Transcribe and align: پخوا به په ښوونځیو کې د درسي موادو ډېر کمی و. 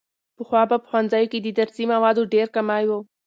پخوا 0.37 0.61
به 0.69 0.77
په 0.81 0.85
ښوونځیو 0.89 1.29
کې 1.31 1.39
د 1.41 1.47
درسي 1.59 1.83
موادو 1.93 2.29
ډېر 2.33 2.47
کمی 2.55 2.83
و. 2.89 2.91